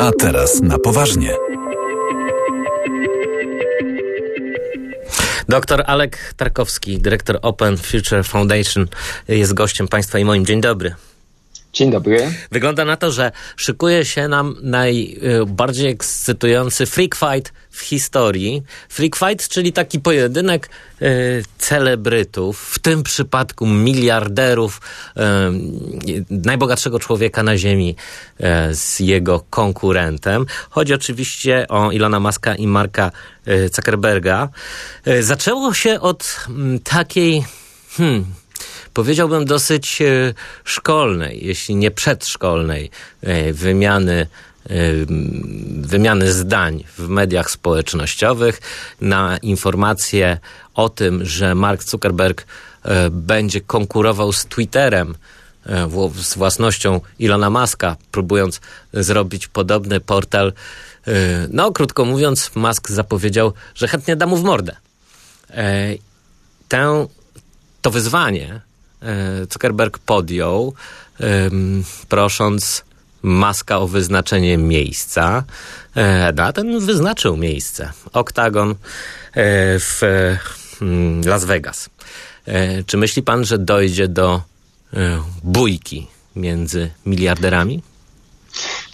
A 0.00 0.10
teraz 0.18 0.60
na 0.60 0.78
poważnie. 0.78 1.36
Doktor 5.48 5.82
Alek 5.86 6.34
Tarkowski, 6.36 6.98
dyrektor 6.98 7.38
Open 7.42 7.76
Future 7.76 8.24
Foundation 8.24 8.86
jest 9.28 9.54
gościem 9.54 9.88
Państwa 9.88 10.18
i 10.18 10.24
moim. 10.24 10.46
Dzień 10.46 10.60
dobry. 10.60 10.94
Dzień 11.74 11.90
dobry. 11.90 12.32
Wygląda 12.52 12.84
na 12.84 12.96
to, 12.96 13.12
że 13.12 13.32
szykuje 13.56 14.04
się 14.04 14.28
nam 14.28 14.56
najbardziej 14.62 15.90
ekscytujący 15.90 16.86
freak 16.86 17.14
fight 17.14 17.52
w 17.70 17.80
historii. 17.80 18.62
Freak 18.88 19.16
fight, 19.16 19.48
czyli 19.48 19.72
taki 19.72 20.00
pojedynek 20.00 20.68
e, 21.02 21.06
celebrytów, 21.58 22.60
w 22.60 22.78
tym 22.78 23.02
przypadku 23.02 23.66
miliarderów, 23.66 24.80
e, 25.16 25.52
najbogatszego 26.30 26.98
człowieka 26.98 27.42
na 27.42 27.56
Ziemi 27.56 27.96
e, 28.40 28.74
z 28.74 29.00
jego 29.00 29.40
konkurentem. 29.50 30.46
Chodzi 30.70 30.94
oczywiście 30.94 31.66
o 31.68 31.90
Ilona 31.90 32.20
Maska 32.20 32.54
i 32.54 32.66
Marka 32.66 33.10
Zuckerberga. 33.72 34.48
Zaczęło 35.20 35.74
się 35.74 36.00
od 36.00 36.46
takiej... 36.84 37.44
Hmm, 37.96 38.24
powiedziałbym 38.94 39.44
dosyć 39.44 40.02
e, 40.02 40.34
szkolnej, 40.64 41.46
jeśli 41.46 41.76
nie 41.76 41.90
przedszkolnej 41.90 42.90
e, 43.22 43.52
wymiany 43.52 44.26
e, 44.66 44.76
wymiany 45.80 46.32
zdań 46.32 46.84
w 46.98 47.08
mediach 47.08 47.50
społecznościowych 47.50 48.60
na 49.00 49.38
informacje 49.38 50.38
o 50.74 50.88
tym, 50.88 51.24
że 51.24 51.54
Mark 51.54 51.82
Zuckerberg 51.82 52.46
będzie 53.10 53.60
konkurował 53.60 54.32
z 54.32 54.46
Twitterem 54.46 55.14
z 56.22 56.34
własnością 56.34 57.00
Ilona 57.18 57.50
Maska, 57.50 57.96
próbując 58.10 58.60
zrobić 58.92 59.48
podobny 59.48 60.00
portal. 60.00 60.52
No, 61.50 61.72
krótko 61.72 62.04
mówiąc, 62.04 62.50
Musk 62.54 62.90
zapowiedział, 62.90 63.52
że 63.74 63.88
chętnie 63.88 64.16
da 64.16 64.26
mu 64.26 64.36
w 64.36 64.42
mordę. 64.42 64.76
Tę, 66.68 67.06
to 67.82 67.90
wyzwanie 67.90 68.60
Zuckerberg 69.50 69.98
podjął, 69.98 70.74
prosząc 72.08 72.84
Maska 73.22 73.78
o 73.78 73.88
wyznaczenie 73.88 74.58
miejsca. 74.58 75.44
E, 75.94 76.32
no, 76.36 76.42
a 76.42 76.52
ten 76.52 76.80
wyznaczył 76.80 77.36
miejsce. 77.36 77.92
Oktagon 78.12 78.70
e, 78.70 78.74
w 79.78 80.00
mm, 80.82 81.20
Las 81.26 81.44
Vegas. 81.44 81.90
Czy 82.86 82.96
myśli 82.96 83.22
pan, 83.22 83.44
że 83.44 83.58
dojdzie 83.58 84.08
do 84.08 84.42
bójki 85.42 86.06
między 86.36 86.90
miliarderami? 87.06 87.82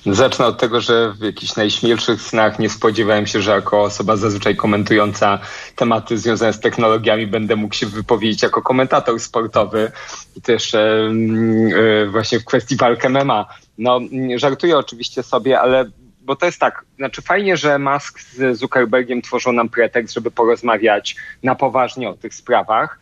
Zacznę 0.07 0.47
od 0.47 0.59
tego, 0.59 0.81
że 0.81 1.13
w 1.13 1.23
jakichś 1.23 1.57
najśmielszych 1.57 2.23
snach 2.23 2.59
nie 2.59 2.71
spodziewałem 2.71 3.27
się, 3.27 3.43
że 3.43 3.51
jako 3.51 3.83
osoba 3.83 4.17
zazwyczaj 4.17 4.57
komentująca 4.57 5.39
tematy 5.77 6.19
związane 6.19 6.53
z 6.53 6.61
technologiami 6.61 7.27
będę 7.27 7.57
mógł 7.57 7.75
się 7.75 7.87
wypowiedzieć 7.87 8.43
jako 8.43 8.63
komentator 8.63 9.21
sportowy 9.21 9.93
i 10.37 10.43
też 10.43 10.75
e, 10.75 10.81
e, 10.81 12.07
właśnie 12.07 12.41
w 12.41 12.45
kwestii 12.45 12.77
walki 12.77 13.09
MMA. 13.09 13.47
No, 13.79 14.01
żartuję 14.37 14.79
oczywiście 14.79 15.23
sobie, 15.23 15.61
ale 15.61 15.91
bo 16.21 16.37
to 16.37 16.47
jest 16.47 16.61
tak, 16.61 16.85
znaczy 16.97 17.23
fajnie, 17.23 17.57
że 17.57 17.79
Musk 17.79 18.21
z 18.21 18.59
Zuckerbergiem 18.59 19.23
tworzą 19.23 19.53
nam 19.53 19.69
pretekst, 19.69 20.15
żeby 20.15 20.31
porozmawiać 20.31 21.17
na 21.43 21.55
poważnie 21.55 22.11
o 22.11 22.15
tych 22.15 22.35
sprawach 22.35 22.99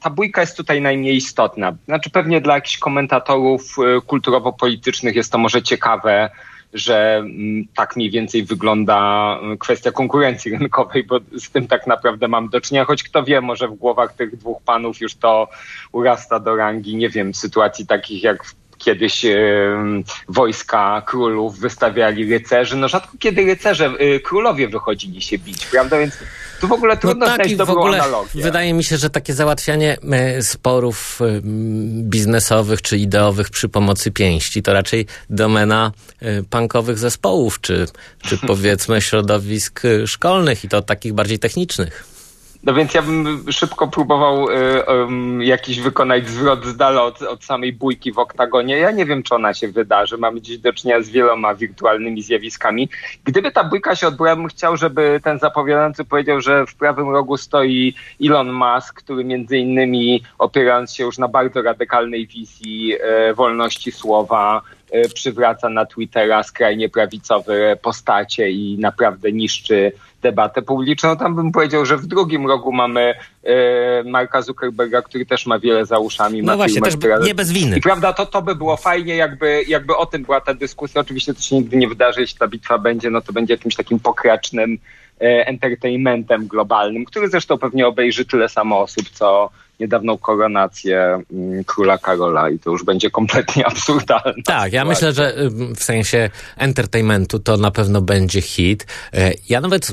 ta 0.00 0.10
bójka 0.10 0.40
jest 0.40 0.56
tutaj 0.56 0.80
najmniej 0.80 1.16
istotna. 1.16 1.76
Znaczy 1.84 2.10
pewnie 2.10 2.40
dla 2.40 2.54
jakichś 2.54 2.78
komentatorów 2.78 3.76
e, 3.78 4.00
kulturowo-politycznych 4.00 5.16
jest 5.16 5.32
to 5.32 5.38
może 5.38 5.62
ciekawe, 5.62 6.30
że 6.74 7.16
mm, 7.16 7.64
tak 7.74 7.96
mniej 7.96 8.10
więcej 8.10 8.44
wygląda 8.44 8.96
e, 9.52 9.56
kwestia 9.56 9.92
konkurencji 9.92 10.52
rynkowej, 10.58 11.04
bo 11.04 11.20
z 11.38 11.50
tym 11.50 11.68
tak 11.68 11.86
naprawdę 11.86 12.28
mam 12.28 12.48
do 12.48 12.60
czynienia, 12.60 12.84
choć 12.84 13.02
kto 13.02 13.24
wie, 13.24 13.40
może 13.40 13.68
w 13.68 13.74
głowach 13.74 14.12
tych 14.12 14.36
dwóch 14.36 14.62
panów 14.62 15.00
już 15.00 15.14
to 15.14 15.48
urasta 15.92 16.40
do 16.40 16.56
rangi, 16.56 16.96
nie 16.96 17.08
wiem, 17.08 17.34
sytuacji 17.34 17.86
takich 17.86 18.22
jak 18.22 18.44
kiedyś 18.78 19.24
e, 19.24 19.36
wojska 20.28 21.02
królów 21.06 21.58
wystawiali 21.58 22.30
rycerzy. 22.30 22.76
No 22.76 22.88
rzadko 22.88 23.16
kiedy 23.18 23.44
rycerze, 23.44 23.86
e, 23.98 24.20
królowie 24.20 24.68
wychodzili 24.68 25.22
się 25.22 25.38
bić, 25.38 25.66
prawda? 25.66 25.98
Więc 25.98 26.18
tu 26.60 26.68
w 26.68 26.72
ogóle 26.72 26.94
no 26.94 27.00
trudno 27.00 27.20
no 27.20 27.26
tak, 27.26 27.34
znaleźć 27.34 27.56
dobrą 27.56 27.74
w 27.74 27.78
ogóle 27.78 28.02
analogię. 28.02 28.42
Wydaje 28.42 28.74
mi 28.74 28.84
się, 28.84 28.96
że 28.96 29.10
takie 29.10 29.34
załatwianie 29.34 29.96
e, 30.12 30.42
sporów 30.42 31.20
e, 31.20 31.40
biznesowych 32.02 32.82
czy 32.82 32.98
ideowych 32.98 33.50
przy 33.50 33.68
pomocy 33.68 34.10
pięści 34.10 34.62
to 34.62 34.72
raczej 34.72 35.06
domena 35.30 35.92
e, 36.20 36.42
punkowych 36.42 36.98
zespołów, 36.98 37.60
czy, 37.60 37.86
czy 38.22 38.38
powiedzmy 38.46 39.00
środowisk 39.00 39.82
szkolnych 40.06 40.64
i 40.64 40.68
to 40.68 40.82
takich 40.82 41.12
bardziej 41.12 41.38
technicznych. 41.38 42.15
No 42.64 42.74
więc 42.74 42.94
ja 42.94 43.02
bym 43.02 43.44
szybko 43.52 43.88
próbował 43.88 44.50
y, 44.50 45.44
jakiś 45.44 45.80
wykonać 45.80 46.28
zwrot 46.28 46.64
z 46.64 46.76
dala 46.76 47.02
od, 47.02 47.22
od, 47.22 47.44
samej 47.44 47.72
bójki 47.72 48.12
w 48.12 48.18
oktagonie. 48.18 48.76
Ja 48.76 48.90
nie 48.90 49.06
wiem, 49.06 49.22
czy 49.22 49.34
ona 49.34 49.54
się 49.54 49.68
wydarzy. 49.68 50.18
Mamy 50.18 50.40
dziś 50.40 50.58
do 50.58 50.72
czynienia 50.72 51.02
z 51.02 51.08
wieloma 51.08 51.54
wirtualnymi 51.54 52.22
zjawiskami. 52.22 52.88
Gdyby 53.24 53.52
ta 53.52 53.64
bójka 53.64 53.96
się 53.96 54.08
odbyła, 54.08 54.36
bym 54.36 54.48
chciał, 54.48 54.76
żeby 54.76 55.20
ten 55.24 55.38
zapowiadający 55.38 56.04
powiedział, 56.04 56.40
że 56.40 56.66
w 56.66 56.74
prawym 56.74 57.10
rogu 57.10 57.36
stoi 57.36 57.94
Elon 58.22 58.52
Musk, 58.52 58.94
który 58.94 59.24
między 59.24 59.58
innymi 59.58 60.22
opierając 60.38 60.94
się 60.94 61.04
już 61.04 61.18
na 61.18 61.28
bardzo 61.28 61.62
radykalnej 61.62 62.26
wizji 62.26 62.94
y, 63.30 63.34
wolności 63.34 63.92
słowa, 63.92 64.62
przywraca 65.14 65.68
na 65.68 65.86
Twittera 65.86 66.42
skrajnie 66.42 66.88
prawicowe 66.88 67.76
postacie 67.82 68.50
i 68.50 68.78
naprawdę 68.78 69.32
niszczy 69.32 69.92
debatę 70.22 70.62
publiczną. 70.62 71.16
Tam 71.16 71.36
bym 71.36 71.52
powiedział, 71.52 71.86
że 71.86 71.96
w 71.96 72.06
drugim 72.06 72.46
roku 72.46 72.72
mamy 72.72 73.14
e, 73.44 74.02
Marka 74.02 74.42
Zuckerberga, 74.42 75.02
który 75.02 75.26
też 75.26 75.46
ma 75.46 75.58
wiele 75.58 75.86
za 75.86 75.98
uszami. 75.98 76.42
No 76.42 76.56
właśnie, 76.56 76.80
też 76.80 76.94
nie 77.24 77.34
bez 77.34 77.52
winy. 77.52 77.76
I 77.76 77.80
prawda, 77.80 78.12
to, 78.12 78.26
to 78.26 78.42
by 78.42 78.54
było 78.54 78.76
fajnie, 78.76 79.16
jakby, 79.16 79.64
jakby 79.68 79.96
o 79.96 80.06
tym 80.06 80.22
była 80.22 80.40
ta 80.40 80.54
dyskusja. 80.54 81.00
Oczywiście 81.00 81.34
to 81.34 81.40
się 81.40 81.56
nigdy 81.56 81.76
nie 81.76 81.88
wydarzy, 81.88 82.20
jeśli 82.20 82.38
ta 82.38 82.48
bitwa 82.48 82.78
będzie, 82.78 83.10
no 83.10 83.20
to 83.20 83.32
będzie 83.32 83.54
jakimś 83.54 83.74
takim 83.74 84.00
pokracznym 84.00 84.78
e, 85.20 85.46
entertainmentem 85.46 86.46
globalnym, 86.46 87.04
który 87.04 87.28
zresztą 87.28 87.58
pewnie 87.58 87.86
obejrzy 87.86 88.24
tyle 88.24 88.48
samo 88.48 88.80
osób, 88.80 89.10
co 89.10 89.50
niedawną 89.80 90.18
koronację 90.18 91.22
mm, 91.32 91.64
króla 91.64 91.98
Karola 91.98 92.50
i 92.50 92.58
to 92.58 92.70
już 92.70 92.84
będzie 92.84 93.10
kompletnie 93.10 93.66
absurdalne. 93.70 94.42
Tak, 94.44 94.72
ja 94.72 94.84
myślę, 94.84 95.12
że 95.12 95.34
w 95.76 95.84
sensie 95.84 96.30
entertainmentu 96.56 97.38
to 97.38 97.56
na 97.56 97.70
pewno 97.70 98.02
będzie 98.02 98.40
hit. 98.40 98.86
E, 99.12 99.32
ja 99.48 99.60
nawet 99.60 99.90
e, 99.90 99.92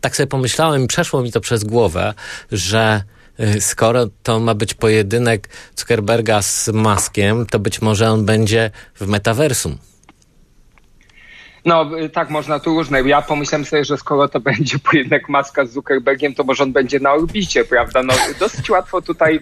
tak 0.00 0.16
sobie 0.16 0.26
pomyślałem, 0.26 0.86
przeszło 0.86 1.22
mi 1.22 1.32
to 1.32 1.40
przez 1.40 1.64
głowę, 1.64 2.14
że 2.52 3.02
e, 3.38 3.60
skoro 3.60 4.06
to 4.22 4.40
ma 4.40 4.54
być 4.54 4.74
pojedynek 4.74 5.48
Zuckerberga 5.76 6.42
z 6.42 6.68
Maskiem, 6.68 7.46
to 7.46 7.58
być 7.58 7.82
może 7.82 8.10
on 8.10 8.24
będzie 8.24 8.70
w 8.94 9.06
metaversum. 9.06 9.78
No 11.64 11.90
tak, 12.12 12.30
można 12.30 12.60
tu 12.60 12.74
różne. 12.74 13.02
Ja 13.02 13.22
pomyślałem 13.22 13.64
sobie, 13.64 13.84
że 13.84 13.96
skoro 13.96 14.28
to 14.28 14.40
będzie 14.40 14.78
pojedynek 14.78 15.28
Maska 15.28 15.66
z 15.66 15.72
Zuckerbergiem, 15.72 16.34
to 16.34 16.44
może 16.44 16.62
on 16.62 16.72
będzie 16.72 17.00
na 17.00 17.12
orbicie, 17.12 17.64
prawda? 17.64 18.02
No 18.02 18.14
dosyć 18.40 18.70
łatwo 18.70 19.02
tutaj 19.02 19.40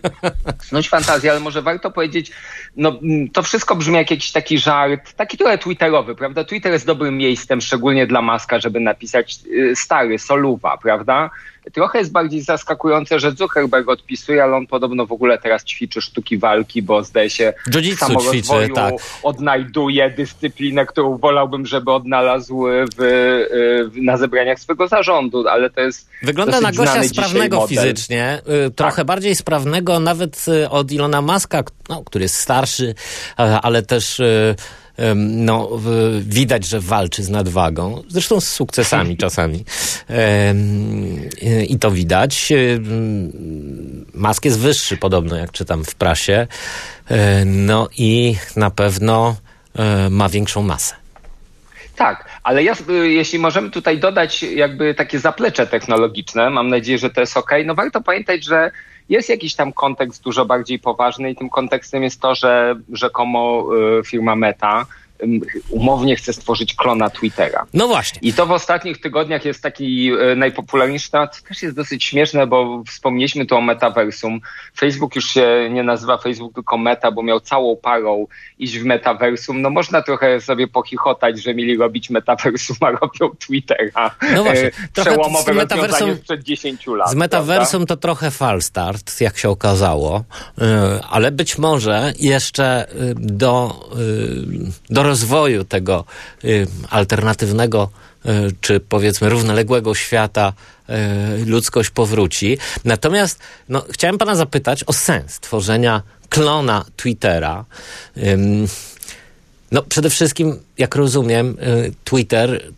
snuć 0.69 0.89
fantazję, 0.89 1.31
ale 1.31 1.41
może 1.41 1.63
warto 1.63 1.91
powiedzieć, 1.91 2.33
no 2.77 3.01
to 3.33 3.43
wszystko 3.43 3.77
brzmi 3.77 3.95
jak 3.95 4.11
jakiś 4.11 4.33
taki 4.33 4.59
żart, 4.59 5.13
taki 5.13 5.39
trochę 5.39 5.59
twitterowy, 5.59 6.15
prawda? 6.15 6.45
Twitter 6.45 6.73
jest 6.73 6.87
dobrym 6.87 7.17
miejscem, 7.17 7.61
szczególnie 7.61 8.07
dla 8.07 8.23
Maska, 8.23 8.61
żeby 8.61 8.81
napisać 8.81 9.39
y, 9.47 9.77
stary, 9.77 10.19
soluwa, 10.19 10.77
prawda? 10.77 11.31
Trochę 11.73 11.99
jest 11.99 12.13
bardziej 12.13 12.43
zaskakujące, 12.43 13.21
że 13.21 13.33
Zuckerberg 13.33 13.89
odpisuje, 13.89 14.43
ale 14.43 14.57
on 14.57 14.67
podobno 14.67 15.07
w 15.07 15.13
ogóle 15.13 15.39
teraz 15.39 15.65
ćwiczy 15.65 16.01
sztuki 16.01 16.39
walki, 16.39 16.83
bo 16.83 17.05
zdaje 17.05 17.31
się 17.31 17.53
w 17.67 17.99
samorozwoju 17.99 18.75
tak. 18.75 18.95
odnajduje 19.23 20.11
dyscyplinę, 20.11 20.87
którą 20.87 21.19
wolałbym, 21.19 21.67
żeby 21.67 21.93
odnalazł 21.93 22.65
w, 22.67 22.97
w, 22.97 24.03
na 24.03 24.17
zebraniach 24.17 24.61
swego 24.61 24.89
zarządu, 24.89 25.49
ale 25.49 25.71
to 25.71 25.81
jest 25.81 26.09
Wygląda 26.23 26.61
na 26.61 26.73
gościa 26.73 27.05
sprawnego 27.05 27.67
fizycznie, 27.67 28.43
y, 28.67 28.71
trochę 28.71 28.97
tak. 28.97 29.07
bardziej 29.07 29.35
sprawnego 29.35 30.01
nawet 30.01 30.45
y, 30.49 30.71
od 30.71 30.93
Ilona 30.93 31.23
Maska, 31.23 31.63
no, 31.89 32.05
który 32.05 32.23
jest 32.23 32.37
starszy, 32.37 32.95
ale 33.37 33.83
też 33.83 34.21
y, 34.21 34.55
no, 35.17 35.69
widać, 36.21 36.67
że 36.67 36.81
walczy 36.81 37.23
z 37.23 37.29
nadwagą, 37.29 38.03
zresztą 38.09 38.41
z 38.41 38.49
sukcesami 38.49 39.17
czasami. 39.25 39.65
I 41.69 41.79
to 41.79 41.91
widać. 41.91 42.53
Mask 44.15 44.45
jest 44.45 44.59
wyższy 44.59 44.97
podobno, 44.97 45.37
jak 45.37 45.53
czytam 45.53 45.85
w 45.85 45.95
prasie. 45.95 46.47
No 47.47 47.89
i 47.99 48.37
na 48.57 48.71
pewno 48.71 49.37
ma 50.11 50.29
większą 50.29 50.63
masę. 50.63 50.95
Tak, 51.97 52.29
ale 52.43 52.65
ja, 52.65 52.75
jeśli 53.03 53.39
możemy 53.39 53.71
tutaj 53.71 53.99
dodać 53.99 54.43
jakby 54.43 54.95
takie 54.95 55.19
zaplecze 55.19 55.67
technologiczne, 55.67 56.51
mam 56.51 56.69
nadzieję, 56.69 56.99
że 56.99 57.11
to 57.11 57.21
jest 57.21 57.37
ok, 57.37 57.51
no 57.65 57.75
warto 57.75 58.01
pamiętać, 58.01 58.45
że 58.45 58.71
jest 59.13 59.29
jakiś 59.29 59.55
tam 59.55 59.73
kontekst 59.73 60.23
dużo 60.23 60.45
bardziej 60.45 60.79
poważny 60.79 61.31
i 61.31 61.37
tym 61.37 61.51
kontekstem 61.51 62.03
jest 62.03 62.21
to, 62.21 62.35
że 62.35 62.75
rzekomo 62.93 63.67
y, 64.01 64.05
firma 64.05 64.37
Meta 64.37 64.87
umownie 65.71 66.17
chce 66.17 66.33
stworzyć 66.33 66.75
klona 66.75 67.11
Twittera. 67.11 67.67
No 67.75 67.89
właśnie. 67.89 68.19
I 68.23 68.33
to 68.33 68.47
w 68.47 68.51
ostatnich 68.51 69.01
tygodniach 69.01 69.45
jest 69.45 69.63
taki 69.63 70.13
e, 70.13 70.37
najpopularniejszy 70.37 71.11
temat. 71.11 71.43
Też 71.43 71.63
jest 71.63 71.77
dosyć 71.77 72.05
śmieszne, 72.05 72.47
bo 72.47 72.83
wspomnieliśmy 72.89 73.47
tu 73.47 73.57
o 73.57 73.61
metaversum. 73.61 74.41
Facebook 74.77 75.17
już 75.17 75.25
się 75.25 75.69
nie 75.71 75.83
nazywa 75.83 76.19
Facebook, 76.19 76.55
tylko 76.55 76.79
Meta, 76.79 77.11
bo 77.11 77.23
miał 77.23 77.41
całą 77.41 77.77
parą 77.77 78.27
iść 78.59 78.79
w 78.79 78.85
metaversum. 78.85 79.63
No 79.63 79.71
można 79.71 80.03
trochę 80.03 80.41
sobie 80.41 80.69
pochichotać, 80.69 81.43
że 81.43 81.55
mieli 81.55 81.77
robić 81.77 82.11
metaversum, 82.11 82.77
a 82.81 82.91
robią 82.91 83.37
Twittera. 83.39 84.15
No 84.35 84.43
właśnie. 84.45 84.71
Trochę 84.93 85.11
Przełomowe 85.11 85.53
rozwiązanie 85.53 86.17
sprzed 86.17 86.43
10 86.43 86.87
lat. 86.87 87.11
Z 87.11 87.15
metaversum 87.15 87.87
to 87.87 87.97
trochę 87.97 88.31
falstart, 88.31 89.21
jak 89.21 89.39
się 89.39 89.49
okazało, 89.49 90.25
e, 90.59 91.01
ale 91.11 91.31
być 91.31 91.59
może 91.59 92.13
jeszcze 92.19 92.87
do, 93.15 93.81
do 94.91 95.03
rozwoju 95.13 95.65
tego 95.65 96.05
alternatywnego 96.91 97.91
czy 98.61 98.81
powiedzmy 98.81 99.29
równoległego 99.29 99.95
świata 99.95 100.53
ludzkość 101.47 101.91
powróci. 101.91 102.59
Natomiast 102.85 103.39
no, 103.69 103.85
chciałem 103.91 104.19
pana 104.19 104.35
zapytać 104.35 104.85
o 104.85 104.93
sens 104.93 105.41
tworzenia 105.41 106.03
klona 106.29 106.85
Twittera. 106.97 107.65
No 109.73 109.83
przede 109.83 110.11
wszystkim, 110.11 110.59
jak 110.79 110.95
rozumiem, 110.97 111.57
Twitter 112.05 112.73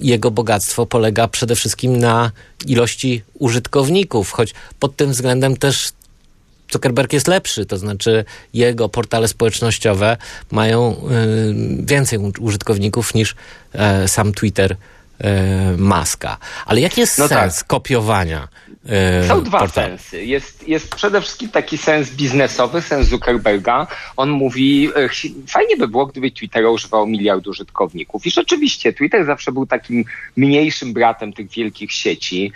jego 0.00 0.30
bogactwo 0.30 0.86
polega 0.86 1.28
przede 1.28 1.54
wszystkim 1.54 1.98
na 1.98 2.30
ilości 2.66 3.22
użytkowników, 3.34 4.32
choć 4.32 4.54
pod 4.78 4.96
tym 4.96 5.10
względem 5.10 5.56
też 5.56 5.92
Zuckerberg 6.72 7.12
jest 7.12 7.28
lepszy, 7.28 7.66
to 7.66 7.78
znaczy 7.78 8.24
jego 8.54 8.88
portale 8.88 9.28
społecznościowe 9.28 10.16
mają 10.50 10.96
y, 10.96 11.84
więcej 11.84 12.18
użytkowników 12.40 13.14
niż 13.14 13.34
y, 14.04 14.08
sam 14.08 14.32
Twitter 14.32 14.72
y, 14.72 15.26
Maska. 15.76 16.36
Ale 16.66 16.80
jaki 16.80 17.00
jest 17.00 17.18
no 17.18 17.28
sens 17.28 17.56
tak. 17.56 17.66
kopiowania 17.66 18.48
E, 18.69 18.69
Są 19.28 19.42
dwa 19.42 19.58
portal. 19.58 19.84
sensy. 19.84 20.24
Jest, 20.24 20.68
jest 20.68 20.94
przede 20.94 21.20
wszystkim 21.20 21.48
taki 21.48 21.78
sens 21.78 22.10
biznesowy, 22.10 22.82
sens 22.82 23.08
Zuckerberga. 23.08 23.86
On 24.16 24.30
mówi, 24.30 24.88
e, 24.96 25.08
fajnie 25.48 25.76
by 25.76 25.88
było, 25.88 26.06
gdyby 26.06 26.30
Twitter 26.30 26.66
używał 26.66 27.06
miliardu 27.06 27.50
użytkowników. 27.50 28.26
I 28.26 28.30
rzeczywiście, 28.30 28.92
Twitter 28.92 29.24
zawsze 29.24 29.52
był 29.52 29.66
takim 29.66 30.04
mniejszym 30.36 30.92
bratem 30.92 31.32
tych 31.32 31.50
wielkich 31.50 31.92
sieci. 31.92 32.52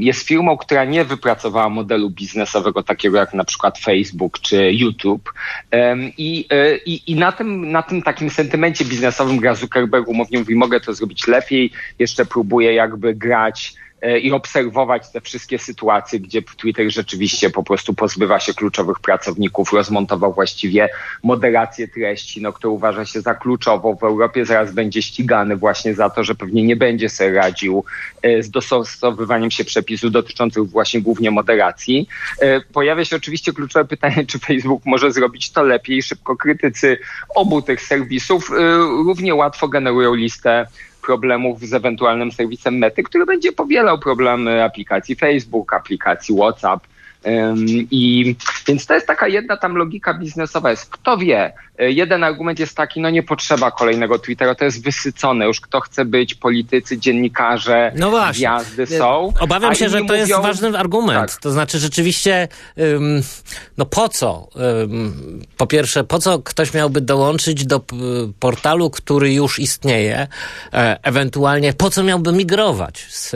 Jest 0.00 0.22
firmą, 0.22 0.56
która 0.56 0.84
nie 0.84 1.04
wypracowała 1.04 1.68
modelu 1.68 2.10
biznesowego 2.10 2.82
takiego 2.82 3.18
jak 3.18 3.34
na 3.34 3.44
przykład 3.44 3.78
Facebook 3.78 4.38
czy 4.38 4.72
YouTube. 4.72 5.32
I, 6.18 6.46
e, 6.50 6.76
i, 6.76 7.12
i 7.12 7.14
na, 7.14 7.32
tym, 7.32 7.72
na 7.72 7.82
tym 7.82 8.02
takim 8.02 8.30
sentymencie 8.30 8.84
biznesowym 8.84 9.36
gra 9.36 9.54
Zuckerberg, 9.54 10.08
umownie 10.08 10.38
mówi, 10.38 10.54
mogę 10.54 10.80
to 10.80 10.94
zrobić 10.94 11.26
lepiej, 11.26 11.70
jeszcze 11.98 12.24
próbuję 12.24 12.74
jakby 12.74 13.14
grać 13.14 13.74
E, 13.89 13.89
i 14.22 14.32
obserwować 14.32 15.10
te 15.10 15.20
wszystkie 15.20 15.58
sytuacje, 15.58 16.20
gdzie 16.20 16.42
Twitter 16.42 16.90
rzeczywiście 16.90 17.50
po 17.50 17.62
prostu 17.62 17.94
pozbywa 17.94 18.40
się 18.40 18.54
kluczowych 18.54 19.00
pracowników, 19.00 19.72
rozmontował 19.72 20.32
właściwie 20.32 20.88
moderację 21.22 21.88
treści, 21.88 22.42
no, 22.42 22.52
która 22.52 22.70
uważa 22.70 23.04
się 23.04 23.20
za 23.20 23.34
kluczową. 23.34 23.96
W 23.96 24.02
Europie 24.02 24.46
zaraz 24.46 24.72
będzie 24.72 25.02
ścigany 25.02 25.56
właśnie 25.56 25.94
za 25.94 26.10
to, 26.10 26.24
że 26.24 26.34
pewnie 26.34 26.62
nie 26.62 26.76
będzie 26.76 27.08
sobie 27.08 27.32
radził 27.32 27.84
e, 28.22 28.42
z 28.42 28.50
dostosowywaniem 28.50 29.50
się 29.50 29.64
przepisów 29.64 30.10
dotyczących 30.12 30.66
właśnie 30.68 31.00
głównie 31.00 31.30
moderacji. 31.30 32.08
E, 32.40 32.60
pojawia 32.60 33.04
się 33.04 33.16
oczywiście 33.16 33.52
kluczowe 33.52 33.84
pytanie, 33.84 34.26
czy 34.26 34.38
Facebook 34.38 34.82
może 34.86 35.12
zrobić 35.12 35.50
to 35.50 35.62
lepiej. 35.62 36.02
Szybko 36.02 36.36
krytycy 36.36 36.98
obu 37.34 37.62
tych 37.62 37.82
serwisów 37.82 38.50
równie 39.06 39.34
łatwo 39.34 39.68
generują 39.68 40.14
listę 40.14 40.66
problemów 41.00 41.60
z 41.60 41.74
ewentualnym 41.74 42.32
serwisem 42.32 42.78
Mety, 42.78 43.02
który 43.02 43.26
będzie 43.26 43.52
powielał 43.52 43.98
problemy 43.98 44.64
aplikacji 44.64 45.16
Facebook, 45.16 45.72
aplikacji 45.72 46.34
WhatsApp, 46.34 46.86
i 47.90 48.34
więc 48.70 48.86
to 48.86 48.94
jest 48.94 49.06
taka 49.06 49.28
jedna 49.28 49.56
tam 49.56 49.76
logika 49.76 50.14
biznesowa 50.14 50.70
jest. 50.70 50.90
Kto 50.90 51.16
wie, 51.16 51.52
e, 51.78 51.90
jeden 51.90 52.24
argument 52.24 52.58
jest 52.58 52.76
taki, 52.76 53.00
no 53.00 53.10
nie 53.10 53.22
potrzeba 53.22 53.70
kolejnego 53.70 54.18
Twittera, 54.18 54.54
to 54.54 54.64
jest 54.64 54.84
wysycone. 54.84 55.46
Już 55.46 55.60
kto 55.60 55.80
chce 55.80 56.04
być, 56.04 56.34
politycy, 56.34 56.98
dziennikarze, 56.98 57.92
no 57.96 58.10
właśnie. 58.10 58.48
gwiazdy 58.48 58.86
są. 58.86 59.32
Obawiam 59.40 59.74
się, 59.74 59.88
że 59.88 59.98
to 59.98 60.04
mówią... 60.04 60.14
jest 60.14 60.32
ważny 60.32 60.78
argument. 60.78 61.30
Tak. 61.30 61.40
To 61.40 61.50
znaczy 61.50 61.78
rzeczywiście, 61.78 62.48
um, 62.76 63.22
no 63.78 63.86
po 63.86 64.08
co? 64.08 64.48
Um, 64.54 65.42
po 65.56 65.66
pierwsze, 65.66 66.04
po 66.04 66.18
co 66.18 66.38
ktoś 66.38 66.74
miałby 66.74 67.00
dołączyć 67.00 67.66
do 67.66 67.80
portalu, 68.40 68.90
który 68.90 69.32
już 69.32 69.58
istnieje? 69.58 70.26
E, 70.72 70.98
ewentualnie, 71.02 71.72
po 71.72 71.90
co 71.90 72.04
miałby 72.04 72.32
migrować 72.32 73.06
z, 73.10 73.30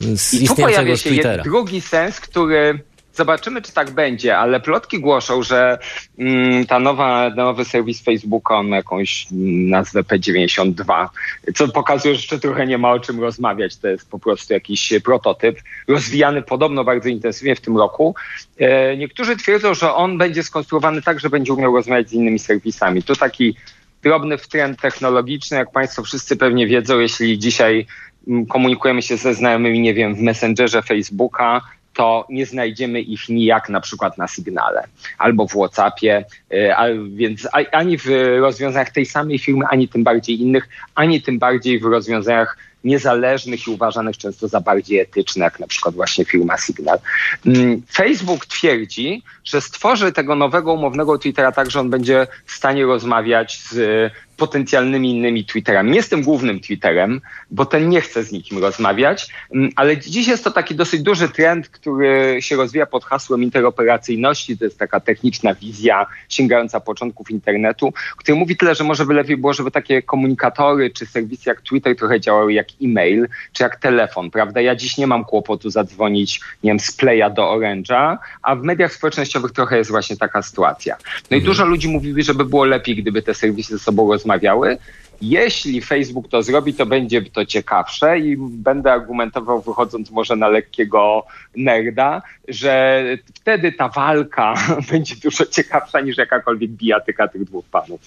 z 0.00 0.34
I 0.34 0.48
tu 0.48 0.54
pojawia 0.54 0.96
się 0.96 1.38
drugi 1.44 1.80
sens, 1.80 2.20
który 2.20 2.91
Zobaczymy, 3.14 3.62
czy 3.62 3.72
tak 3.72 3.90
będzie, 3.90 4.38
ale 4.38 4.60
plotki 4.60 5.00
głoszą, 5.00 5.42
że 5.42 5.78
mm, 6.18 6.66
ta 6.66 6.78
nowa, 6.78 7.30
nowy 7.30 7.64
serwis 7.64 8.04
Facebooka, 8.04 8.62
ma 8.62 8.76
jakąś 8.76 9.26
nazwę 9.68 10.02
P92, 10.02 11.08
co 11.54 11.68
pokazuje, 11.68 12.14
że 12.14 12.20
jeszcze 12.20 12.38
trochę 12.38 12.66
nie 12.66 12.78
ma 12.78 12.90
o 12.90 13.00
czym 13.00 13.20
rozmawiać. 13.20 13.76
To 13.76 13.88
jest 13.88 14.10
po 14.10 14.18
prostu 14.18 14.52
jakiś 14.52 14.92
prototyp, 15.04 15.58
rozwijany 15.88 16.42
podobno 16.42 16.84
bardzo 16.84 17.08
intensywnie 17.08 17.56
w 17.56 17.60
tym 17.60 17.76
roku. 17.78 18.14
E, 18.58 18.96
niektórzy 18.96 19.36
twierdzą, 19.36 19.74
że 19.74 19.94
on 19.94 20.18
będzie 20.18 20.42
skonstruowany 20.42 21.02
tak, 21.02 21.20
że 21.20 21.30
będzie 21.30 21.52
umiał 21.52 21.76
rozmawiać 21.76 22.08
z 22.08 22.12
innymi 22.12 22.38
serwisami. 22.38 23.02
Tu 23.02 23.16
taki 23.16 23.56
drobny 24.02 24.38
trend 24.38 24.80
technologiczny, 24.80 25.56
jak 25.56 25.72
Państwo 25.72 26.02
wszyscy 26.02 26.36
pewnie 26.36 26.66
wiedzą, 26.66 26.98
jeśli 26.98 27.38
dzisiaj 27.38 27.86
mm, 28.28 28.46
komunikujemy 28.46 29.02
się 29.02 29.16
ze 29.16 29.34
znajomymi, 29.34 29.80
nie 29.80 29.94
wiem, 29.94 30.14
w 30.14 30.20
Messengerze 30.20 30.82
Facebooka, 30.82 31.60
to 31.94 32.26
nie 32.30 32.46
znajdziemy 32.46 33.00
ich 33.00 33.28
nijak 33.28 33.68
na 33.68 33.80
przykład 33.80 34.18
na 34.18 34.28
Signale 34.28 34.84
albo 35.18 35.48
w 35.48 35.52
Whatsappie, 35.52 36.24
y, 36.52 36.70
więc 37.14 37.48
ani 37.72 37.98
w 37.98 38.06
rozwiązaniach 38.40 38.90
tej 38.90 39.06
samej 39.06 39.38
firmy, 39.38 39.64
ani 39.70 39.88
tym 39.88 40.04
bardziej 40.04 40.40
innych, 40.40 40.68
ani 40.94 41.22
tym 41.22 41.38
bardziej 41.38 41.80
w 41.80 41.84
rozwiązaniach 41.84 42.56
niezależnych 42.84 43.66
i 43.66 43.70
uważanych 43.70 44.18
często 44.18 44.48
za 44.48 44.60
bardziej 44.60 44.98
etyczne, 44.98 45.44
jak 45.44 45.60
na 45.60 45.66
przykład 45.66 45.94
właśnie 45.94 46.24
firma 46.24 46.58
Signal. 46.58 46.98
Mm, 47.46 47.82
Facebook 47.92 48.46
twierdzi, 48.46 49.22
że 49.44 49.60
stworzy 49.60 50.12
tego 50.12 50.34
nowego 50.34 50.72
umownego 50.72 51.18
Twittera 51.18 51.52
tak, 51.52 51.70
że 51.70 51.80
on 51.80 51.90
będzie 51.90 52.26
w 52.46 52.52
stanie 52.52 52.84
rozmawiać 52.84 53.60
z 53.70 54.12
potencjalnymi 54.42 55.10
innymi 55.10 55.44
Twitterami. 55.44 55.90
Nie 55.90 55.96
jestem 55.96 56.22
głównym 56.22 56.60
Twitterem, 56.60 57.20
bo 57.50 57.66
ten 57.66 57.88
nie 57.88 58.00
chce 58.00 58.24
z 58.24 58.32
nikim 58.32 58.58
rozmawiać, 58.58 59.28
mm, 59.54 59.70
ale 59.76 59.96
dziś 59.96 60.28
jest 60.28 60.44
to 60.44 60.50
taki 60.50 60.74
dosyć 60.74 61.02
duży 61.02 61.28
trend, 61.28 61.68
który 61.68 62.36
się 62.40 62.56
rozwija 62.56 62.86
pod 62.86 63.04
hasłem 63.04 63.42
interoperacyjności. 63.42 64.58
To 64.58 64.64
jest 64.64 64.78
taka 64.78 65.00
techniczna 65.00 65.54
wizja 65.54 66.06
sięgająca 66.28 66.80
początków 66.80 67.30
internetu, 67.30 67.92
który 68.16 68.38
mówi 68.38 68.56
tyle, 68.56 68.74
że 68.74 68.84
może 68.84 69.06
by 69.06 69.14
lepiej 69.14 69.36
było, 69.36 69.52
żeby 69.52 69.70
takie 69.70 70.02
komunikatory 70.02 70.90
czy 70.90 71.06
serwisy 71.06 71.50
jak 71.50 71.60
Twitter 71.60 71.96
trochę 71.96 72.20
działały 72.20 72.52
jak 72.52 72.66
e-mail, 72.82 73.28
czy 73.52 73.62
jak 73.62 73.76
telefon, 73.76 74.30
prawda? 74.30 74.60
Ja 74.60 74.76
dziś 74.76 74.98
nie 74.98 75.06
mam 75.06 75.24
kłopotu 75.24 75.70
zadzwonić, 75.70 76.40
nie 76.62 76.70
wiem, 76.70 76.80
z 76.80 76.92
Playa 76.92 77.30
do 77.30 77.42
Orange'a, 77.42 78.18
a 78.42 78.56
w 78.56 78.62
mediach 78.62 78.92
społecznościowych 78.92 79.52
trochę 79.52 79.76
jest 79.78 79.90
właśnie 79.90 80.16
taka 80.16 80.42
sytuacja. 80.42 80.96
No 81.30 81.36
i 81.36 81.40
mhm. 81.40 81.44
dużo 81.44 81.64
ludzi 81.64 81.88
mówi, 81.88 82.22
żeby 82.22 82.44
było 82.44 82.64
lepiej, 82.64 82.96
gdyby 82.96 83.22
te 83.22 83.34
serwisy 83.34 83.78
ze 83.78 83.78
sobą 83.78 84.12
rozmawiały 84.12 84.31
rozmawiały. 84.32 84.78
Jeśli 85.20 85.82
Facebook 85.82 86.28
to 86.28 86.42
zrobi, 86.42 86.74
to 86.74 86.86
będzie 86.86 87.22
to 87.22 87.46
ciekawsze 87.46 88.18
i 88.18 88.36
będę 88.38 88.92
argumentował, 88.92 89.62
wychodząc 89.62 90.10
może 90.10 90.36
na 90.36 90.48
lekkiego 90.48 91.26
nerda, 91.56 92.22
że 92.48 93.02
wtedy 93.34 93.72
ta 93.72 93.88
walka 93.88 94.54
będzie 94.90 95.16
dużo 95.16 95.46
ciekawsza 95.46 96.00
niż 96.00 96.16
jakakolwiek 96.16 96.70
bijatyka 96.70 97.28
tych 97.28 97.44
dwóch 97.44 97.64
panów. 97.64 98.00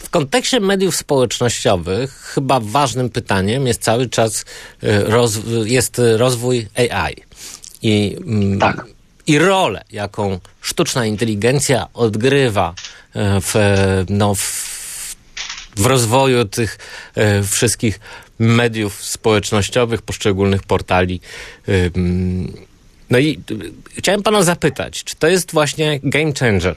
W 0.00 0.10
kontekście 0.10 0.60
mediów 0.60 0.96
społecznościowych 0.96 2.10
chyba 2.12 2.60
ważnym 2.60 3.10
pytaniem 3.10 3.66
jest 3.66 3.82
cały 3.82 4.08
czas 4.08 4.44
y, 4.82 5.04
roz, 5.04 5.40
jest 5.64 6.00
rozwój 6.16 6.66
AI. 6.76 7.14
I, 7.82 8.16
mm, 8.26 8.58
tak. 8.58 8.84
I 9.26 9.38
rolę, 9.38 9.84
jaką 9.92 10.38
sztuczna 10.60 11.06
inteligencja 11.06 11.86
odgrywa 11.94 12.70
y, 12.70 13.20
w, 13.40 13.54
no, 14.08 14.34
w 14.34 14.67
w 15.78 15.86
rozwoju 15.86 16.44
tych 16.44 16.78
e, 17.14 17.42
wszystkich 17.42 18.00
mediów 18.38 19.04
społecznościowych, 19.04 20.02
poszczególnych 20.02 20.62
portali. 20.62 21.20
No 23.10 23.18
i 23.18 23.40
chciałem 23.96 24.22
pana 24.22 24.42
zapytać, 24.42 25.04
czy 25.04 25.16
to 25.16 25.28
jest 25.28 25.52
właśnie 25.52 26.00
game 26.02 26.32
changer? 26.40 26.76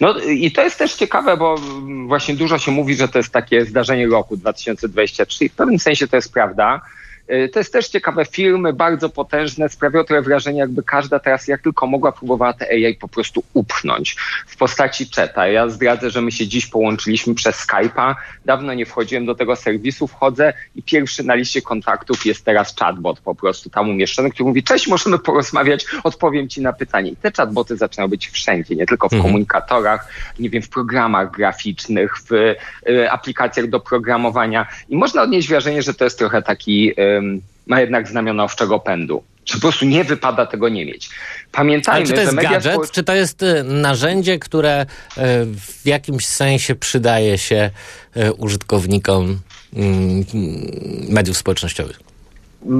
No 0.00 0.20
i 0.20 0.52
to 0.52 0.62
jest 0.62 0.78
też 0.78 0.94
ciekawe, 0.94 1.36
bo 1.36 1.56
właśnie 2.06 2.34
dużo 2.34 2.58
się 2.58 2.70
mówi, 2.70 2.94
że 2.94 3.08
to 3.08 3.18
jest 3.18 3.30
takie 3.30 3.64
zdarzenie 3.64 4.06
roku 4.06 4.36
2023 4.36 5.44
i 5.44 5.48
w 5.48 5.52
pewnym 5.52 5.78
sensie 5.78 6.08
to 6.08 6.16
jest 6.16 6.32
prawda. 6.32 6.80
E, 7.32 7.48
to 7.48 7.58
jest 7.58 7.72
też 7.72 7.88
ciekawe. 7.88 8.24
Firmy 8.24 8.72
bardzo 8.72 9.08
potężne 9.08 9.68
sprawiają 9.68 10.04
trochę 10.04 10.22
wrażenie, 10.22 10.58
jakby 10.58 10.82
każda 10.82 11.18
teraz 11.18 11.48
jak 11.48 11.62
tylko 11.62 11.86
mogła 11.86 12.12
próbowała 12.12 12.52
te 12.52 12.68
AI 12.68 12.94
po 12.94 13.08
prostu 13.08 13.44
upchnąć 13.54 14.16
w 14.46 14.56
postaci 14.56 15.10
czeta. 15.10 15.48
Ja 15.48 15.68
zdradzę, 15.68 16.10
że 16.10 16.20
my 16.20 16.32
się 16.32 16.46
dziś 16.46 16.66
połączyliśmy 16.66 17.34
przez 17.34 17.66
Skype'a. 17.66 18.14
Dawno 18.44 18.74
nie 18.74 18.86
wchodziłem 18.86 19.26
do 19.26 19.34
tego 19.34 19.56
serwisu, 19.56 20.06
wchodzę 20.06 20.52
i 20.74 20.82
pierwszy 20.82 21.24
na 21.24 21.34
liście 21.34 21.62
kontaktów 21.62 22.26
jest 22.26 22.44
teraz 22.44 22.76
chatbot 22.76 23.20
po 23.20 23.34
prostu 23.34 23.70
tam 23.70 23.90
umieszczony, 23.90 24.30
który 24.30 24.48
mówi, 24.48 24.62
cześć, 24.62 24.88
możemy 24.88 25.18
porozmawiać, 25.18 25.86
odpowiem 26.04 26.48
ci 26.48 26.60
na 26.60 26.72
pytanie. 26.72 27.10
I 27.10 27.16
te 27.16 27.30
chatboty 27.30 27.76
zaczynają 27.76 28.08
być 28.08 28.28
wszędzie, 28.28 28.76
nie 28.76 28.86
tylko 28.86 29.08
w 29.08 29.12
mhm. 29.12 29.28
komunikatorach, 29.28 30.08
nie 30.38 30.50
wiem, 30.50 30.62
w 30.62 30.68
programach 30.68 31.30
graficznych, 31.30 32.14
w 32.18 32.32
y, 32.32 33.10
aplikacjach 33.10 33.66
do 33.66 33.80
programowania. 33.80 34.66
I 34.88 34.96
można 34.96 35.22
odnieść 35.22 35.48
wrażenie, 35.48 35.82
że 35.82 35.94
to 35.94 36.04
jest 36.04 36.18
trochę 36.18 36.42
taki, 36.42 36.90
y, 37.00 37.21
ma 37.66 37.80
jednak 37.80 38.08
znamiona 38.08 38.44
owczego 38.44 38.78
pędu 38.78 39.22
że 39.44 39.54
po 39.54 39.60
prostu 39.60 39.84
nie 39.84 40.04
wypada 40.04 40.46
tego 40.46 40.68
nie 40.68 40.86
mieć. 40.86 41.10
Pamiętajmy, 41.52 41.96
Ale 41.96 42.06
czy 42.06 42.12
to 42.12 42.20
jest 42.20 42.34
że 42.34 42.42
gadżet, 42.42 42.90
czy 42.90 43.02
to 43.02 43.14
jest 43.14 43.42
y, 43.42 43.64
narzędzie, 43.64 44.38
które 44.38 44.82
y, 44.82 44.86
w 45.56 45.86
jakimś 45.86 46.26
sensie 46.26 46.74
przydaje 46.74 47.38
się 47.38 47.70
y, 48.16 48.32
użytkownikom 48.32 49.38
mm, 49.76 50.24
mediów 51.08 51.36
społecznościowych? 51.36 52.00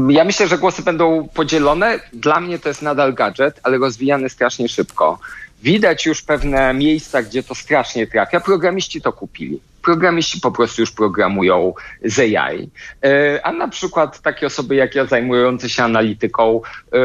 Ja 0.08 0.24
myślę, 0.24 0.48
że 0.48 0.58
głosy 0.58 0.82
będą 0.82 1.28
podzielone. 1.34 2.00
Dla 2.12 2.40
mnie 2.40 2.58
to 2.58 2.68
jest 2.68 2.82
nadal 2.82 3.14
gadżet, 3.14 3.60
ale 3.62 3.78
rozwijany 3.78 4.28
strasznie 4.28 4.68
szybko. 4.68 5.18
Widać 5.62 6.06
już 6.06 6.22
pewne 6.22 6.74
miejsca, 6.74 7.22
gdzie 7.22 7.42
to 7.42 7.54
strasznie 7.54 8.06
trafia. 8.06 8.40
Programiści 8.40 9.00
to 9.00 9.12
kupili 9.12 9.60
programiści 9.82 10.40
po 10.40 10.52
prostu 10.52 10.82
już 10.82 10.90
programują 10.90 11.74
z 12.04 12.18
AI. 12.18 12.70
E, 13.04 13.40
a 13.46 13.52
na 13.52 13.68
przykład 13.68 14.20
takie 14.20 14.46
osoby 14.46 14.74
jak 14.74 14.94
ja 14.94 15.06
zajmujące 15.06 15.68
się 15.68 15.82
analityką, 15.82 16.60
e, 16.92 16.98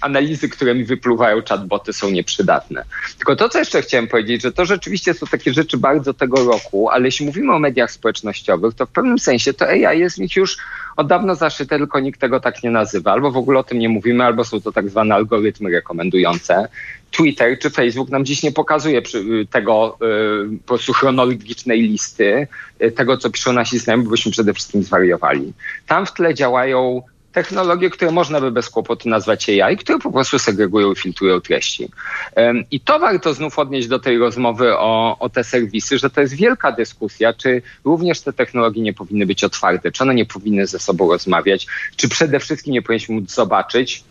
analizy, 0.00 0.48
które 0.48 0.74
mi 0.74 0.84
wypluwają 0.84 1.42
chatboty 1.48 1.92
są 1.92 2.10
nieprzydatne. 2.10 2.84
Tylko 3.16 3.36
to, 3.36 3.48
co 3.48 3.58
jeszcze 3.58 3.82
chciałem 3.82 4.08
powiedzieć, 4.08 4.42
że 4.42 4.52
to 4.52 4.64
rzeczywiście 4.64 5.14
są 5.14 5.26
takie 5.26 5.52
rzeczy 5.52 5.78
bardzo 5.78 6.14
tego 6.14 6.44
roku, 6.44 6.90
ale 6.90 7.04
jeśli 7.04 7.26
mówimy 7.26 7.54
o 7.54 7.58
mediach 7.58 7.90
społecznościowych, 7.90 8.74
to 8.74 8.86
w 8.86 8.90
pewnym 8.90 9.18
sensie 9.18 9.54
to 9.54 9.68
AI 9.68 9.98
jest 9.98 10.16
w 10.16 10.20
nich 10.20 10.36
już 10.36 10.56
od 10.98 11.06
dawna 11.06 11.34
zaszyte, 11.34 11.78
tylko 11.78 12.00
nikt 12.00 12.20
tego 12.20 12.40
tak 12.40 12.62
nie 12.62 12.70
nazywa. 12.70 13.12
Albo 13.12 13.30
w 13.30 13.36
ogóle 13.36 13.58
o 13.58 13.64
tym 13.64 13.78
nie 13.78 13.88
mówimy, 13.88 14.24
albo 14.24 14.44
są 14.44 14.60
to 14.60 14.72
tak 14.72 14.90
zwane 14.90 15.14
algorytmy 15.14 15.70
rekomendujące. 15.70 16.68
Twitter 17.10 17.58
czy 17.58 17.70
Facebook 17.70 18.10
nam 18.10 18.24
dziś 18.24 18.42
nie 18.42 18.52
pokazuje 18.52 19.02
tego 19.50 19.98
y, 20.52 20.58
po 20.58 20.66
prostu 20.66 20.92
chronologicznej 20.92 21.82
listy, 21.82 22.46
y, 22.82 22.90
tego 22.90 23.16
co 23.16 23.30
piszą 23.30 23.52
nasi 23.52 23.78
znajomi, 23.78 24.08
byśmy 24.08 24.32
przede 24.32 24.54
wszystkim 24.54 24.82
zwariowali. 24.82 25.52
Tam 25.86 26.06
w 26.06 26.12
tle 26.12 26.34
działają 26.34 27.02
technologie, 27.38 27.90
które 27.90 28.10
można 28.10 28.40
by 28.40 28.50
bez 28.50 28.70
kłopotu 28.70 29.08
nazwać 29.08 29.48
AI, 29.48 29.76
które 29.76 29.98
po 29.98 30.12
prostu 30.12 30.38
segregują 30.38 30.92
i 30.92 30.96
filtrują 30.96 31.40
treści. 31.40 31.88
I 32.70 32.80
to 32.80 32.98
warto 32.98 33.34
znów 33.34 33.58
odnieść 33.58 33.88
do 33.88 33.98
tej 33.98 34.18
rozmowy 34.18 34.78
o, 34.78 35.16
o 35.18 35.28
te 35.28 35.44
serwisy, 35.44 35.98
że 35.98 36.10
to 36.10 36.20
jest 36.20 36.34
wielka 36.34 36.72
dyskusja, 36.72 37.32
czy 37.32 37.62
również 37.84 38.20
te 38.20 38.32
technologie 38.32 38.82
nie 38.82 38.92
powinny 38.92 39.26
być 39.26 39.44
otwarte, 39.44 39.92
czy 39.92 40.02
one 40.02 40.14
nie 40.14 40.26
powinny 40.26 40.66
ze 40.66 40.78
sobą 40.78 41.12
rozmawiać, 41.12 41.66
czy 41.96 42.08
przede 42.08 42.40
wszystkim 42.40 42.72
nie 42.74 42.82
powinniśmy 42.82 43.14
móc 43.14 43.30
zobaczyć, 43.34 44.04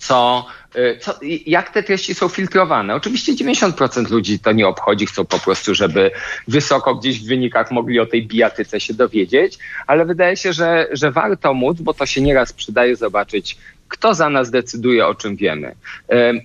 co, 0.00 0.46
y, 0.76 0.98
co, 1.00 1.14
jak 1.46 1.70
te 1.70 1.82
treści 1.82 2.14
są 2.14 2.28
filtrowane. 2.28 2.94
Oczywiście 2.94 3.32
90% 3.34 4.10
ludzi 4.10 4.38
to 4.38 4.52
nie 4.52 4.68
obchodzi, 4.68 5.06
chcą 5.06 5.24
po 5.24 5.38
prostu, 5.38 5.74
żeby 5.74 6.10
wysoko 6.48 6.94
gdzieś 6.94 7.20
w 7.20 7.28
wynikach 7.28 7.70
mogli 7.70 8.00
o 8.00 8.06
tej 8.06 8.26
bijatyce 8.26 8.80
się 8.80 8.94
dowiedzieć, 8.94 9.58
ale 9.86 10.04
wydaje 10.04 10.36
się, 10.36 10.52
że, 10.52 10.86
że 10.92 11.10
warto 11.10 11.54
móc, 11.54 11.80
bo 11.80 11.94
to 11.94 12.06
się 12.06 12.20
nieraz 12.20 12.52
przydaje 12.52 12.96
zobaczyć, 12.96 13.56
kto 13.88 14.14
za 14.14 14.30
nas 14.30 14.50
decyduje, 14.50 15.06
o 15.06 15.14
czym 15.14 15.36
wiemy. 15.36 15.74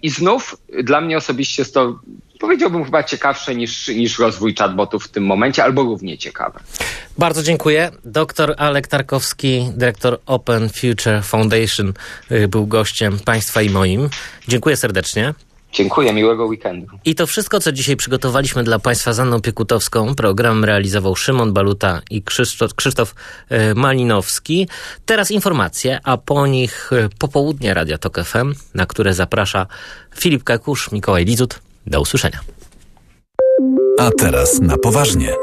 I 0.01 0.09
znów 0.09 0.57
dla 0.83 1.01
mnie 1.01 1.17
osobiście 1.17 1.61
jest 1.61 1.73
to 1.73 1.99
powiedziałbym 2.39 2.85
chyba 2.85 3.03
ciekawsze 3.03 3.55
niż, 3.55 3.87
niż 3.87 4.19
rozwój 4.19 4.55
chatbotów 4.55 5.05
w 5.05 5.07
tym 5.07 5.25
momencie, 5.25 5.63
albo 5.63 5.83
równie 5.83 6.17
ciekawe. 6.17 6.59
Bardzo 7.17 7.43
dziękuję. 7.43 7.91
Doktor 8.05 8.55
Alek 8.57 8.87
Tarkowski, 8.87 9.71
dyrektor 9.75 10.19
Open 10.25 10.69
Future 10.69 11.23
Foundation, 11.23 11.93
y, 12.31 12.47
był 12.47 12.67
gościem 12.67 13.19
Państwa 13.25 13.61
i 13.61 13.69
moim. 13.69 14.09
Dziękuję 14.47 14.77
serdecznie. 14.77 15.33
Dziękuję, 15.75 16.13
miłego 16.13 16.45
weekendu. 16.45 16.87
I 17.05 17.15
to 17.15 17.27
wszystko, 17.27 17.59
co 17.59 17.71
dzisiaj 17.71 17.95
przygotowaliśmy 17.95 18.63
dla 18.63 18.79
Państwa 18.79 19.13
z 19.13 19.19
Anną 19.19 19.41
Piekutowską. 19.41 20.15
Program 20.15 20.65
realizował 20.65 21.15
Szymon 21.15 21.53
Baluta 21.53 22.01
i 22.09 22.23
Krzysztof, 22.23 22.73
Krzysztof 22.73 23.15
y, 23.51 23.75
Malinowski. 23.75 24.67
Teraz 25.05 25.31
informacje, 25.31 25.99
a 26.03 26.17
po 26.17 26.47
nich 26.47 26.91
y, 26.93 27.09
popołudnie 27.19 27.73
Radia 27.73 27.97
Tok 27.97 28.19
FM, 28.23 28.53
na 28.73 28.85
które 28.85 29.13
zaprasza 29.13 29.67
Filip 30.15 30.43
Kakusz, 30.43 30.91
Mikołaj 30.91 31.25
Lizut. 31.25 31.64
Do 31.87 32.01
usłyszenia. 32.01 32.39
A 33.99 34.09
teraz 34.17 34.59
na 34.61 34.77
poważnie. 34.77 35.35